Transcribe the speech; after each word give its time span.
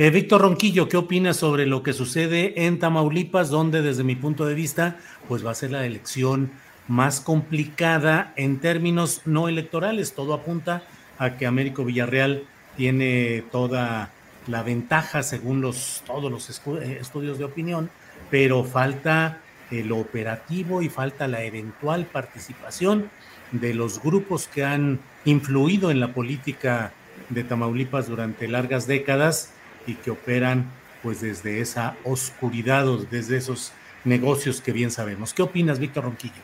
Eh, 0.00 0.08
Víctor 0.08 0.40
Ronquillo, 0.40 0.88
¿qué 0.88 0.96
opinas 0.96 1.36
sobre 1.36 1.66
lo 1.66 1.82
que 1.82 1.92
sucede 1.92 2.64
en 2.64 2.78
Tamaulipas, 2.78 3.50
donde 3.50 3.82
desde 3.82 4.02
mi 4.02 4.16
punto 4.16 4.46
de 4.46 4.54
vista, 4.54 4.96
pues 5.28 5.44
va 5.44 5.50
a 5.50 5.54
ser 5.54 5.72
la 5.72 5.84
elección 5.84 6.52
más 6.88 7.20
complicada 7.20 8.32
en 8.36 8.60
términos 8.60 9.20
no 9.26 9.46
electorales? 9.46 10.14
Todo 10.14 10.32
apunta 10.32 10.84
a 11.18 11.36
que 11.36 11.44
Américo 11.44 11.84
Villarreal 11.84 12.44
tiene 12.78 13.44
toda 13.52 14.10
la 14.46 14.62
ventaja 14.62 15.22
según 15.22 15.60
los, 15.60 16.02
todos 16.06 16.32
los 16.32 16.48
eh, 16.48 16.96
estudios 16.98 17.36
de 17.36 17.44
opinión, 17.44 17.90
pero 18.30 18.64
falta 18.64 19.42
lo 19.70 19.98
operativo 19.98 20.80
y 20.80 20.88
falta 20.88 21.28
la 21.28 21.44
eventual 21.44 22.06
participación 22.06 23.10
de 23.52 23.74
los 23.74 24.02
grupos 24.02 24.48
que 24.48 24.64
han 24.64 24.98
influido 25.26 25.90
en 25.90 26.00
la 26.00 26.14
política 26.14 26.94
de 27.28 27.44
Tamaulipas 27.44 28.08
durante 28.08 28.48
largas 28.48 28.86
décadas 28.86 29.52
y 29.86 29.94
que 29.94 30.10
operan 30.10 30.70
pues 31.02 31.20
desde 31.20 31.60
esa 31.60 31.96
oscuridad 32.04 32.88
o 32.88 32.98
desde 32.98 33.36
esos 33.36 33.72
negocios 34.04 34.60
que 34.60 34.72
bien 34.72 34.90
sabemos. 34.90 35.34
¿Qué 35.34 35.42
opinas, 35.42 35.78
Víctor 35.78 36.04
Ronquillo? 36.04 36.34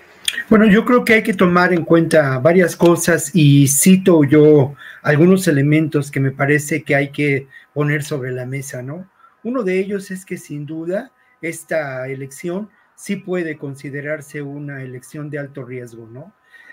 Bueno, 0.49 0.67
yo 0.67 0.85
creo 0.85 1.05
que 1.05 1.15
hay 1.15 1.23
que 1.23 1.35
tomar 1.35 1.73
en 1.73 1.85
cuenta 1.85 2.39
varias 2.39 2.77
cosas 2.77 3.31
y 3.35 3.69
cito 3.69 4.25
yo 4.25 4.75
algunos 5.03 5.47
elementos 5.49 6.11
que 6.11 6.21
me 6.21 6.31
parece 6.31 6.83
que 6.83 6.95
hay 6.95 7.11
que 7.11 7.47
poner 7.73 8.03
sobre 8.03 8.33
la 8.33 8.47
mesa, 8.47 8.83
¿no? 8.83 9.09
Uno 9.45 9.63
de 9.63 9.79
ellos 9.79 10.11
es 10.11 10.25
que 10.25 10.37
sin 10.37 10.67
duda 10.67 11.13
esta 11.41 12.09
elección 12.09 12.69
sí 12.97 13.17
puede 13.17 13.57
considerarse 13.57 14.43
una 14.43 14.83
elección 14.83 15.31
de 15.31 15.39
alto 15.39 15.65
riesgo, 15.65 16.09
¿no? 16.09 16.33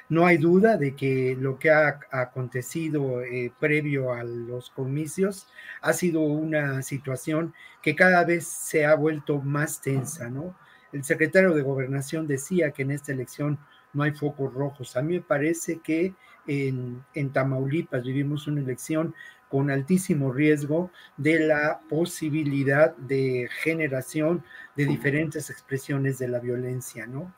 No 0.10 0.26
hay 0.26 0.38
duda 0.38 0.78
de 0.78 0.96
que 0.96 1.36
lo 1.40 1.58
que 1.58 1.72
ha 1.72 2.00
acontecido 2.12 3.22
eh, 3.22 3.52
previo 3.60 4.14
a 4.14 4.24
los 4.24 4.70
comicios 4.70 5.48
ha 5.82 5.94
sido 5.94 6.22
una 6.22 6.82
situación 6.82 7.54
que 7.82 7.96
cada 7.96 8.24
vez 8.24 8.46
se 8.46 8.86
ha 8.86 8.96
vuelto 8.96 9.42
más 9.42 9.82
tensa, 9.82 10.30
¿no? 10.30 10.56
El 10.92 11.04
secretario 11.04 11.54
de 11.54 11.64
Gobernación 11.64 12.28
decía 12.28 12.72
que 12.72 12.84
en 12.84 12.92
esta 12.92 13.12
elección 13.12 13.58
no 13.94 14.04
hay 14.04 14.12
focos 14.12 14.54
rojos. 14.54 14.96
A 14.96 15.02
mí 15.02 15.16
me 15.16 15.22
parece 15.22 15.80
que 15.80 16.14
en, 16.48 17.04
en 17.14 17.32
Tamaulipas 17.32 18.04
vivimos 18.04 18.48
una 18.48 18.62
elección 18.62 19.16
con 19.50 19.70
altísimo 19.70 20.34
riesgo 20.34 20.92
de 21.16 21.40
la 21.40 21.82
posibilidad 21.88 22.96
de 22.98 23.48
generación 23.62 24.44
de 24.76 24.86
diferentes 24.86 25.52
expresiones 25.52 26.18
de 26.18 26.28
la 26.28 26.40
violencia, 26.40 27.06
¿no? 27.06 27.32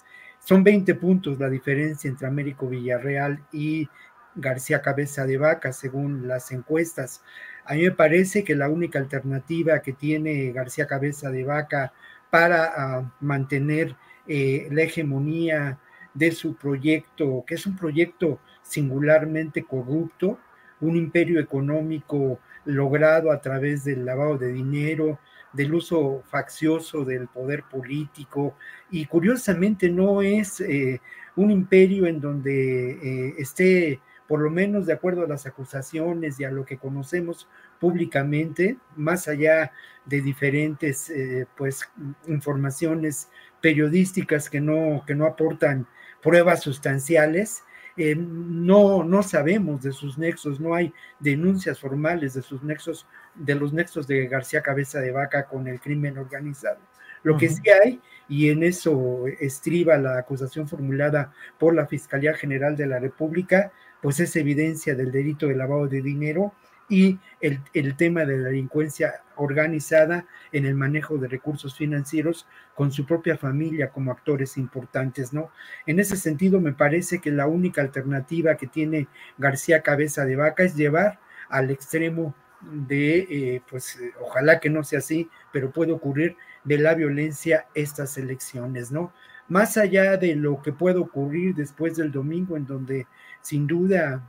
Son 0.45 0.63
20 0.63 0.93
puntos 0.93 1.39
la 1.39 1.49
diferencia 1.49 2.07
entre 2.07 2.27
Américo 2.27 2.67
Villarreal 2.67 3.43
y 3.51 3.89
García 4.35 4.79
Cabeza 4.79 5.25
de 5.25 5.39
Vaca, 5.39 5.73
según 5.73 6.27
las 6.27 6.51
encuestas. 6.51 7.23
A 7.65 7.73
mí 7.73 7.81
me 7.81 7.91
parece 7.91 8.43
que 8.43 8.53
la 8.53 8.69
única 8.69 8.99
alternativa 8.99 9.79
que 9.79 9.93
tiene 9.93 10.51
García 10.51 10.85
Cabeza 10.85 11.31
de 11.31 11.45
Vaca 11.45 11.93
para 12.29 12.99
uh, 12.99 13.25
mantener 13.25 13.95
eh, 14.27 14.67
la 14.69 14.83
hegemonía 14.83 15.79
de 16.13 16.31
su 16.31 16.55
proyecto, 16.55 17.43
que 17.47 17.55
es 17.55 17.65
un 17.65 17.75
proyecto 17.75 18.39
singularmente 18.61 19.63
corrupto, 19.63 20.37
un 20.79 20.95
imperio 20.95 21.39
económico 21.39 22.39
logrado 22.65 23.31
a 23.31 23.41
través 23.41 23.83
del 23.83 24.05
lavado 24.05 24.37
de 24.37 24.53
dinero, 24.53 25.17
del 25.55 25.73
uso 25.73 26.21
faccioso 26.25 27.05
del 27.05 27.27
poder 27.27 27.63
político. 27.63 28.55
Y 28.91 29.05
curiosamente 29.05 29.89
no 29.89 30.21
es 30.21 30.59
eh, 30.61 31.01
un 31.35 31.51
imperio 31.51 32.05
en 32.05 32.19
donde 32.19 32.91
eh, 32.91 33.35
esté, 33.37 33.99
por 34.27 34.41
lo 34.41 34.49
menos 34.49 34.85
de 34.85 34.93
acuerdo 34.93 35.23
a 35.23 35.27
las 35.27 35.45
acusaciones 35.45 36.39
y 36.39 36.43
a 36.43 36.51
lo 36.51 36.65
que 36.65 36.77
conocemos 36.77 37.47
públicamente, 37.79 38.77
más 38.95 39.27
allá 39.27 39.71
de 40.05 40.21
diferentes 40.21 41.09
eh, 41.09 41.47
pues 41.55 41.89
informaciones 42.27 43.29
periodísticas 43.61 44.49
que 44.49 44.61
no, 44.61 45.03
que 45.07 45.15
no 45.15 45.25
aportan 45.25 45.87
pruebas 46.21 46.61
sustanciales, 46.61 47.63
no, 47.97 49.05
no 49.05 49.23
sabemos 49.23 49.81
de 49.81 49.93
sus 49.93 50.17
nexos, 50.17 50.59
no 50.59 50.75
hay 50.75 50.93
denuncias 51.21 51.79
formales 51.79 52.33
de 52.33 52.41
sus 52.41 52.61
nexos, 52.61 53.07
de 53.35 53.55
los 53.55 53.73
nexos 53.73 54.07
de 54.07 54.27
García 54.27 54.61
Cabeza 54.61 54.99
de 54.99 55.11
Vaca 55.11 55.45
con 55.45 55.67
el 55.67 55.79
crimen 55.79 56.17
organizado. 56.17 56.79
Lo 57.23 57.33
uh 57.33 57.35
-huh. 57.35 57.39
que 57.39 57.49
sí 57.49 57.61
hay, 57.69 58.01
y 58.27 58.49
en 58.49 58.63
eso 58.63 59.25
estriba 59.39 59.97
la 59.97 60.17
acusación 60.17 60.67
formulada 60.67 61.33
por 61.57 61.75
la 61.75 61.87
Fiscalía 61.87 62.33
General 62.33 62.75
de 62.75 62.87
la 62.87 62.99
República, 62.99 63.71
pues 64.01 64.19
es 64.19 64.35
evidencia 64.35 64.95
del 64.95 65.11
delito 65.11 65.47
de 65.47 65.55
lavado 65.55 65.87
de 65.87 66.01
dinero 66.01 66.53
y 66.87 67.19
el, 67.41 67.59
el, 67.73 67.95
tema 67.97 68.25
de 68.25 68.37
la 68.37 68.49
delincuencia 68.49 69.23
organizada 69.37 70.27
en 70.51 70.65
el 70.65 70.75
manejo 70.75 71.17
de 71.17 71.27
recursos 71.27 71.75
financieros 71.75 72.45
con 72.75 72.91
su 72.91 73.05
propia 73.07 73.37
familia 73.37 73.89
como 73.89 74.11
actores 74.11 74.57
importantes, 74.57 75.33
¿no? 75.33 75.49
En 75.87 75.99
ese 75.99 76.15
sentido, 76.15 76.61
me 76.61 76.73
parece 76.73 77.19
que 77.19 77.31
la 77.31 77.47
única 77.47 77.81
alternativa 77.81 78.55
que 78.55 78.67
tiene 78.67 79.07
García 79.39 79.81
Cabeza 79.81 80.25
de 80.25 80.35
Vaca 80.35 80.63
es 80.63 80.75
llevar 80.75 81.19
al 81.49 81.71
extremo 81.71 82.35
de, 82.71 83.19
eh, 83.29 83.61
pues 83.69 83.99
ojalá 84.21 84.59
que 84.59 84.69
no 84.69 84.83
sea 84.83 84.99
así, 84.99 85.29
pero 85.51 85.71
puede 85.71 85.91
ocurrir 85.91 86.37
de 86.63 86.77
la 86.77 86.95
violencia 86.95 87.67
estas 87.73 88.17
elecciones, 88.17 88.91
¿no? 88.91 89.13
Más 89.47 89.77
allá 89.77 90.17
de 90.17 90.35
lo 90.35 90.61
que 90.61 90.73
puede 90.73 90.97
ocurrir 90.97 91.55
después 91.55 91.95
del 91.95 92.11
domingo, 92.11 92.57
en 92.57 92.65
donde 92.65 93.07
sin 93.41 93.67
duda 93.67 94.23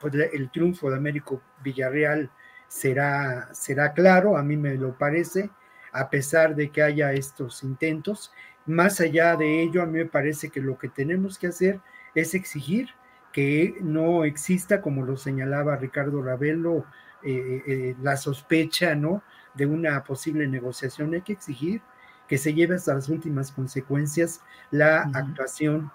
pues, 0.00 0.14
el 0.14 0.50
triunfo 0.50 0.90
de 0.90 0.96
Américo 0.96 1.42
Villarreal 1.62 2.30
será, 2.68 3.52
será 3.52 3.92
claro, 3.92 4.36
a 4.36 4.42
mí 4.42 4.56
me 4.56 4.74
lo 4.74 4.96
parece, 4.96 5.50
a 5.92 6.10
pesar 6.10 6.56
de 6.56 6.70
que 6.70 6.82
haya 6.82 7.12
estos 7.12 7.62
intentos. 7.62 8.32
Más 8.66 9.00
allá 9.00 9.36
de 9.36 9.62
ello, 9.62 9.82
a 9.82 9.86
mí 9.86 9.98
me 9.98 10.06
parece 10.06 10.48
que 10.48 10.60
lo 10.60 10.78
que 10.78 10.88
tenemos 10.88 11.38
que 11.38 11.48
hacer 11.48 11.80
es 12.14 12.34
exigir 12.34 12.88
que 13.34 13.74
no 13.80 14.24
exista, 14.24 14.80
como 14.80 15.02
lo 15.02 15.16
señalaba 15.16 15.76
Ricardo 15.76 16.22
Ravelo, 16.22 16.86
eh, 17.24 17.62
eh, 17.66 17.96
la 18.02 18.16
sospecha, 18.16 18.94
¿no? 18.94 19.22
De 19.54 19.66
una 19.66 20.04
posible 20.04 20.46
negociación. 20.46 21.14
Hay 21.14 21.22
que 21.22 21.32
exigir 21.32 21.80
que 22.28 22.38
se 22.38 22.54
lleve 22.54 22.76
hasta 22.76 22.94
las 22.94 23.08
últimas 23.08 23.52
consecuencias 23.52 24.40
la 24.70 25.04
uh 25.06 25.10
-huh. 25.10 25.16
actuación 25.16 25.90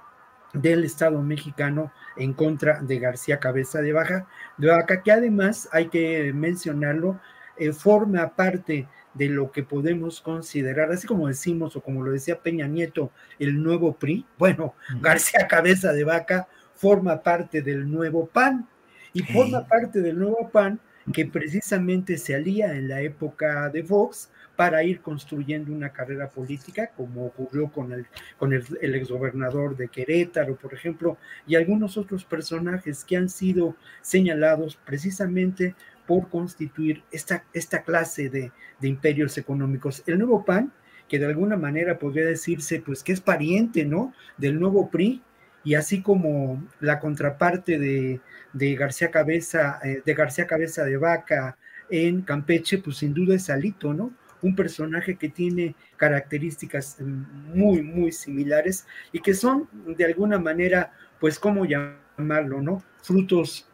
del 0.54 0.84
Estado 0.84 1.22
mexicano 1.22 1.92
en 2.18 2.34
contra 2.34 2.82
de 2.82 3.00
García 3.00 3.40
Cabeza 3.40 3.82
de 3.82 3.94
Baja, 3.94 4.28
de 4.58 4.68
Vaca, 4.68 5.04
que 5.04 5.12
además 5.12 5.70
hay 5.72 5.90
que 5.90 6.34
mencionarlo, 6.34 7.20
eh, 7.58 7.74
forma 7.74 8.36
parte 8.36 8.88
de 9.14 9.28
lo 9.28 9.52
que 9.52 9.64
podemos 9.64 10.22
considerar, 10.22 10.92
así 10.92 11.06
como 11.08 11.28
decimos 11.28 11.76
o 11.76 11.82
como 11.82 12.04
lo 12.04 12.12
decía 12.12 12.42
Peña 12.42 12.68
Nieto, 12.68 13.12
el 13.38 13.62
nuevo 13.62 13.96
PRI, 13.96 14.26
bueno, 14.38 14.66
uh 14.66 14.94
-huh. 14.94 15.02
García 15.02 15.48
Cabeza 15.48 15.92
de 15.94 16.04
Vaca 16.04 16.48
forma 16.76 17.22
parte 17.22 17.62
del 17.62 17.92
nuevo 17.92 18.28
PAN 18.28 18.68
y 19.14 19.22
forma 19.24 19.68
parte 19.68 20.00
del 20.00 20.18
nuevo 20.18 20.50
PAN 20.50 20.80
que 21.14 21.26
precisamente 21.26 22.18
se 22.18 22.36
alía 22.36 22.76
en 22.76 22.88
la 22.88 23.02
época 23.02 23.70
de 23.70 23.82
Vox 23.82 24.30
para 24.56 24.84
ir 24.84 25.02
construyendo 25.02 25.72
una 25.72 25.90
carrera 25.94 26.30
política, 26.30 26.92
como 26.96 27.26
ocurrió 27.26 27.72
con 27.72 27.94
el, 27.94 28.06
con 28.38 28.54
el, 28.54 28.64
el, 28.82 28.96
exgobernador 28.96 29.78
de 29.78 29.88
Querétaro, 29.88 30.58
por 30.58 30.74
ejemplo, 30.74 31.18
y 31.48 31.56
algunos 31.56 31.98
otros 31.98 32.26
personajes 32.26 33.06
que 33.06 33.16
han 33.16 33.30
sido 33.30 33.76
señalados 34.02 34.78
precisamente 34.86 35.76
por 36.06 36.28
constituir 36.30 37.04
esta, 37.12 37.46
esta 37.54 37.84
clase 37.84 38.30
de, 38.30 38.52
de 38.82 38.88
imperios 38.88 39.38
económicos. 39.38 40.04
El 40.06 40.18
nuevo 40.18 40.44
PAN, 40.44 40.74
que 41.08 41.20
de 41.20 41.26
alguna 41.28 41.56
manera 41.56 41.98
podría 41.98 42.26
decirse, 42.26 42.82
pues 42.82 43.04
que 43.04 43.14
es 43.14 43.22
pariente, 43.22 43.86
¿no? 43.86 44.14
Del 44.38 44.60
nuevo 44.60 44.90
PRI, 44.90 45.22
y 45.64 45.76
así 45.76 46.02
como 46.02 46.64
la 46.80 47.00
contraparte 47.00 47.78
de, 47.78 48.22
de 48.54 48.76
García 48.76 49.12
Cabeza, 49.12 49.80
eh, 49.84 50.02
de 50.06 50.14
García 50.14 50.48
Cabeza 50.48 50.84
de 50.84 50.98
Vaca 50.98 51.58
en 51.90 52.22
Campeche, 52.22 52.78
pues 52.78 52.98
sin 52.98 53.14
duda 53.14 53.36
es 53.36 53.50
Alito, 53.50 53.94
¿no? 53.94 54.14
un 54.42 54.56
personaje 54.56 55.16
que 55.16 55.30
tiene 55.30 55.76
características 55.98 56.98
mm, 57.00 57.58
muy, 57.58 57.82
muy 57.82 58.12
similares 58.12 58.86
y 59.12 59.20
que 59.20 59.34
son 59.34 59.68
de 59.74 60.06
alguna 60.06 60.40
manera, 60.40 60.94
pues, 61.20 61.40
¿cómo 61.40 61.66
llamarlo, 61.66 62.62
no? 62.62 62.84
Frutos 63.02 63.68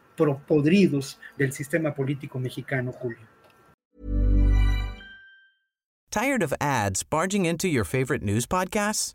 podridos 0.46 1.20
del 1.36 1.52
sistema 1.52 1.94
político 1.94 2.38
mexicano, 2.38 2.92
Julio. 2.92 3.18
Tired 6.10 6.42
of 6.42 6.54
ads 6.60 7.02
barging 7.04 7.44
into 7.44 7.68
your 7.68 7.84
favorite 7.84 8.24
news 8.24 8.46
podcasts? 8.46 9.14